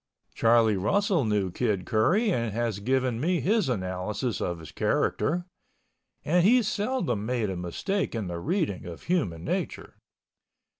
[0.33, 5.45] Charlie Russell knew Kid Curry and has given me his analysis of his character
[6.25, 9.97] (and he seldom made a mistake in the reading of human nature).